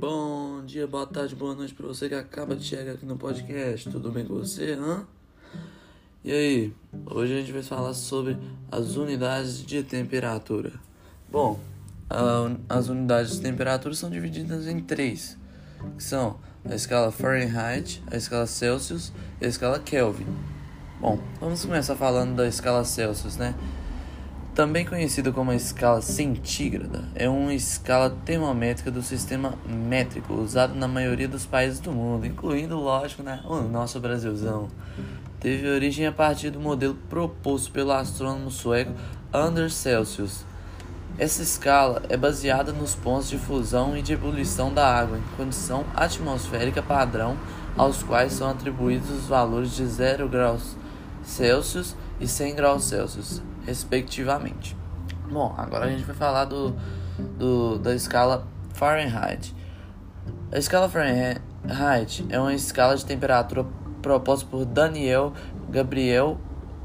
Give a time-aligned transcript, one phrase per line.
[0.00, 3.90] Bom dia, boa tarde, boa noite para você que acaba de chegar aqui no podcast.
[3.90, 5.06] Tudo bem com você, hã?
[6.24, 8.38] E aí, hoje a gente vai falar sobre
[8.72, 10.72] as unidades de temperatura.
[11.30, 11.60] Bom,
[12.08, 15.36] a, as unidades de temperatura são divididas em três,
[15.98, 20.34] que são a escala Fahrenheit, a escala Celsius e a escala Kelvin.
[20.98, 23.54] Bom, vamos começar falando da escala Celsius, né?
[24.54, 30.88] Também conhecida como a escala centígrada, é uma escala termométrica do sistema métrico usada na
[30.88, 34.68] maioria dos países do mundo, incluindo, lógico, né, o nosso Brasilzão.
[35.38, 38.92] Teve origem a partir do modelo proposto pelo astrônomo sueco
[39.32, 40.44] Anders Celsius.
[41.16, 45.84] Essa escala é baseada nos pontos de fusão e de ebulição da água em condição
[45.94, 47.36] atmosférica padrão,
[47.76, 50.76] aos quais são atribuídos os valores de 0 graus
[51.30, 54.76] Celsius e 100 graus Celsius respectivamente.
[55.30, 56.74] Bom, agora a gente vai falar do,
[57.38, 59.54] do, da escala Fahrenheit.
[60.52, 63.64] A escala Fahrenheit é uma escala de temperatura
[64.02, 65.32] proposta por Daniel
[65.68, 66.38] Gabriel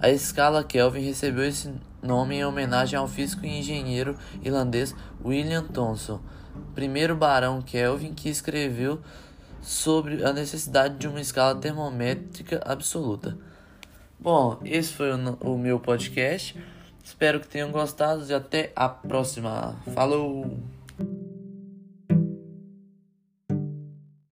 [0.00, 6.20] A escala Kelvin recebeu esse nome em homenagem ao físico e engenheiro irlandês William Thomson,
[6.74, 9.00] primeiro barão Kelvin que escreveu
[9.62, 13.36] sobre a necessidade de uma escala termométrica absoluta.
[14.18, 16.58] Bom, esse foi o, o meu podcast.
[17.04, 19.76] Espero que tenham gostado e até a próxima.
[19.94, 20.58] Falou!